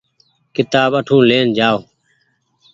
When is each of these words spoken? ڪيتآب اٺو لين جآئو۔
ڪيتآب 0.53 0.91
اٺو 0.99 1.17
لين 1.29 1.47
جآئو۔ 1.57 1.79